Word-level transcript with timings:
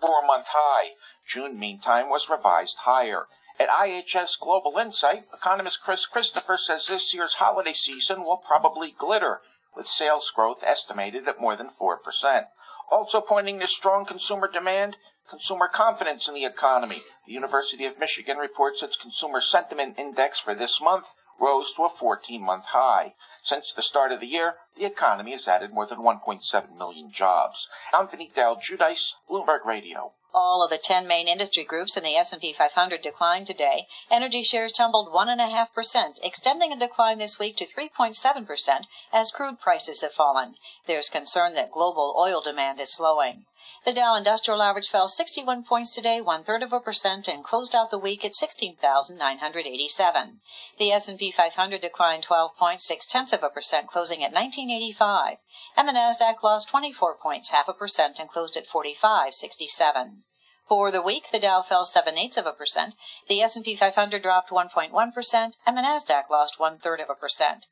four-month 0.00 0.46
high. 0.48 0.94
June, 1.26 1.58
meantime, 1.58 2.08
was 2.08 2.30
revised 2.30 2.78
higher. 2.78 3.26
At 3.58 3.68
IHS 3.68 4.38
Global 4.40 4.78
Insight, 4.78 5.24
economist 5.34 5.82
Chris 5.82 6.06
Christopher 6.06 6.56
says 6.56 6.86
this 6.86 7.12
year's 7.12 7.34
holiday 7.34 7.74
season 7.74 8.24
will 8.24 8.38
probably 8.38 8.90
glitter, 8.90 9.42
with 9.76 9.86
sales 9.86 10.30
growth 10.30 10.62
estimated 10.62 11.28
at 11.28 11.40
more 11.40 11.56
than 11.56 11.68
4%. 11.68 12.48
Also 12.90 13.20
pointing 13.20 13.60
to 13.60 13.66
strong 13.66 14.06
consumer 14.06 14.50
demand, 14.50 14.96
consumer 15.28 15.68
confidence 15.68 16.26
in 16.26 16.34
the 16.34 16.44
economy. 16.44 17.02
The 17.26 17.32
University 17.32 17.84
of 17.84 17.98
Michigan 17.98 18.38
reports 18.38 18.82
its 18.82 18.96
consumer 18.96 19.40
sentiment 19.40 19.98
index 19.98 20.40
for 20.40 20.54
this 20.54 20.80
month 20.80 21.14
rose 21.40 21.72
to 21.72 21.84
a 21.84 21.88
14 21.88 22.42
month 22.42 22.66
high. 22.66 23.14
Since 23.42 23.72
the 23.72 23.82
start 23.82 24.12
of 24.12 24.20
the 24.20 24.26
year, 24.26 24.58
the 24.76 24.84
economy 24.84 25.32
has 25.32 25.48
added 25.48 25.72
more 25.72 25.86
than 25.86 26.00
1.7 26.00 26.76
million 26.76 27.10
jobs. 27.10 27.66
Anthony 27.92 28.28
Del 28.34 28.56
Giudice, 28.56 29.14
Bloomberg 29.26 29.64
Radio. 29.64 30.12
All 30.34 30.62
of 30.62 30.68
the 30.68 30.78
10 30.78 31.06
main 31.06 31.26
industry 31.26 31.64
groups 31.64 31.96
in 31.96 32.04
the 32.04 32.16
S&P 32.16 32.52
500 32.52 33.00
declined 33.00 33.46
today. 33.46 33.88
Energy 34.10 34.42
shares 34.42 34.70
tumbled 34.70 35.12
1.5%, 35.12 36.20
extending 36.22 36.72
a 36.72 36.78
decline 36.78 37.18
this 37.18 37.38
week 37.38 37.56
to 37.56 37.66
3.7% 37.66 38.86
as 39.10 39.30
crude 39.30 39.58
prices 39.58 40.02
have 40.02 40.12
fallen. 40.12 40.56
There's 40.86 41.08
concern 41.08 41.54
that 41.54 41.72
global 41.72 42.14
oil 42.16 42.42
demand 42.42 42.78
is 42.80 42.92
slowing. 42.92 43.46
The 43.82 43.94
Dow 43.94 44.14
Industrial 44.14 44.60
Average 44.60 44.90
fell 44.90 45.08
61 45.08 45.64
points 45.64 45.94
today, 45.94 46.20
one 46.20 46.44
third 46.44 46.62
of 46.62 46.70
a 46.70 46.80
percent, 46.80 47.26
and 47.28 47.42
closed 47.42 47.74
out 47.74 47.88
the 47.88 47.96
week 47.96 48.26
at 48.26 48.34
16,987. 48.34 50.40
The 50.76 50.92
S&P 50.92 51.30
500 51.30 51.80
declined 51.80 52.22
12 52.22 52.56
points, 52.58 52.84
six 52.84 53.06
tenths 53.06 53.32
of 53.32 53.42
a 53.42 53.48
percent, 53.48 53.86
closing 53.86 54.22
at 54.22 54.34
1985, 54.34 55.38
and 55.78 55.88
the 55.88 55.94
Nasdaq 55.94 56.42
lost 56.42 56.68
24 56.68 57.16
points, 57.16 57.48
half 57.48 57.68
a 57.68 57.72
percent, 57.72 58.18
and 58.18 58.28
closed 58.28 58.54
at 58.58 58.66
4567. 58.66 60.24
For 60.68 60.90
the 60.90 61.00
week, 61.00 61.30
the 61.32 61.40
Dow 61.40 61.62
fell 61.62 61.86
7 61.86 62.18
eighths 62.18 62.36
of 62.36 62.44
a 62.44 62.52
percent, 62.52 62.96
the 63.28 63.40
S&P 63.40 63.74
500 63.74 64.22
dropped 64.22 64.50
1.1 64.50 65.14
percent, 65.14 65.56
and 65.64 65.78
the 65.78 65.80
Nasdaq 65.80 66.28
lost 66.28 66.60
one 66.60 66.78
third 66.78 67.00
of 67.00 67.08
a 67.08 67.14
percent. 67.14 67.66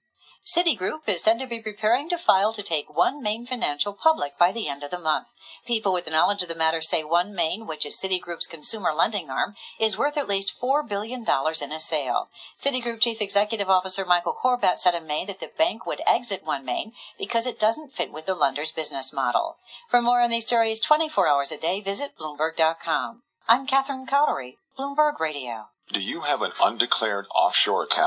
Citigroup 0.50 1.06
is 1.06 1.22
said 1.22 1.38
to 1.38 1.46
be 1.46 1.60
preparing 1.60 2.08
to 2.08 2.16
file 2.16 2.54
to 2.54 2.62
take 2.62 2.88
one 2.88 3.22
OneMain 3.22 3.46
Financial 3.46 3.92
public 3.92 4.38
by 4.38 4.50
the 4.50 4.66
end 4.66 4.82
of 4.82 4.90
the 4.90 4.98
month. 4.98 5.26
People 5.66 5.92
with 5.92 6.08
knowledge 6.08 6.42
of 6.42 6.48
the 6.48 6.54
matter 6.54 6.80
say 6.80 7.04
one 7.04 7.34
OneMain, 7.34 7.66
which 7.66 7.84
is 7.84 8.00
Citigroup's 8.00 8.46
consumer 8.46 8.94
lending 8.94 9.28
arm, 9.28 9.56
is 9.78 9.98
worth 9.98 10.16
at 10.16 10.26
least 10.26 10.58
$4 10.58 10.88
billion 10.88 11.26
in 11.60 11.70
a 11.70 11.78
sale. 11.78 12.30
Citigroup 12.56 13.02
Chief 13.02 13.20
Executive 13.20 13.68
Officer 13.68 14.06
Michael 14.06 14.32
Corbat 14.32 14.78
said 14.78 14.94
in 14.94 15.06
May 15.06 15.26
that 15.26 15.40
the 15.40 15.50
bank 15.58 15.84
would 15.84 16.00
exit 16.06 16.42
one 16.42 16.64
OneMain 16.64 16.92
because 17.18 17.46
it 17.46 17.58
doesn't 17.58 17.92
fit 17.92 18.10
with 18.10 18.24
the 18.24 18.34
lender's 18.34 18.70
business 18.70 19.12
model. 19.12 19.58
For 19.90 20.00
more 20.00 20.22
on 20.22 20.30
these 20.30 20.46
stories 20.46 20.80
24 20.80 21.28
hours 21.28 21.52
a 21.52 21.58
day, 21.58 21.82
visit 21.82 22.16
Bloomberg.com. 22.18 23.20
I'm 23.46 23.66
Catherine 23.66 24.06
Cowdery, 24.06 24.56
Bloomberg 24.78 25.20
Radio. 25.20 25.66
Do 25.92 26.00
you 26.00 26.22
have 26.22 26.40
an 26.40 26.52
undeclared 26.62 27.26
offshore 27.34 27.84
account? 27.84 28.06